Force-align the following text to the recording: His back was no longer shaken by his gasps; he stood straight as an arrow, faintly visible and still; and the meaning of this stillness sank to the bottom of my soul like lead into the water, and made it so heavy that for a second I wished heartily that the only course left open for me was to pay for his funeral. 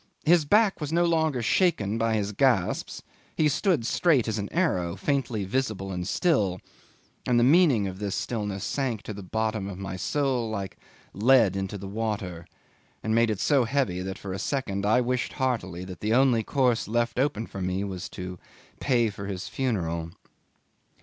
His 0.25 0.45
back 0.45 0.81
was 0.81 0.91
no 0.91 1.05
longer 1.05 1.43
shaken 1.43 1.99
by 1.99 2.15
his 2.15 2.31
gasps; 2.31 3.03
he 3.35 3.47
stood 3.47 3.85
straight 3.85 4.27
as 4.27 4.39
an 4.39 4.49
arrow, 4.51 4.95
faintly 4.95 5.43
visible 5.43 5.91
and 5.91 6.07
still; 6.07 6.59
and 7.27 7.39
the 7.39 7.43
meaning 7.43 7.85
of 7.85 7.99
this 7.99 8.15
stillness 8.15 8.63
sank 8.63 9.03
to 9.03 9.13
the 9.13 9.21
bottom 9.21 9.67
of 9.67 9.77
my 9.77 9.97
soul 9.97 10.49
like 10.49 10.77
lead 11.13 11.55
into 11.55 11.77
the 11.77 11.87
water, 11.87 12.47
and 13.03 13.13
made 13.13 13.29
it 13.29 13.39
so 13.39 13.63
heavy 13.65 14.01
that 14.01 14.17
for 14.17 14.33
a 14.33 14.39
second 14.39 14.87
I 14.87 15.01
wished 15.01 15.33
heartily 15.33 15.85
that 15.85 15.99
the 15.99 16.15
only 16.15 16.41
course 16.41 16.87
left 16.87 17.19
open 17.19 17.45
for 17.45 17.61
me 17.61 17.83
was 17.83 18.09
to 18.09 18.39
pay 18.79 19.11
for 19.11 19.27
his 19.27 19.47
funeral. 19.47 20.09